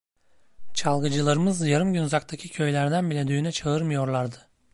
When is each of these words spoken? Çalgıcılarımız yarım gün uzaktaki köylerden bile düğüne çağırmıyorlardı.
Çalgıcılarımız 0.73 1.67
yarım 1.67 1.93
gün 1.93 2.03
uzaktaki 2.03 2.49
köylerden 2.49 3.09
bile 3.09 3.27
düğüne 3.27 3.51
çağırmıyorlardı. 3.51 4.47